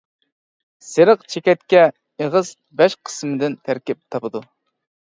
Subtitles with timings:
[0.85, 2.51] سېرىق چېكەتكە ئېغىز
[2.83, 4.47] بەش قىسىمدىن تەركىب تاپىدۇ.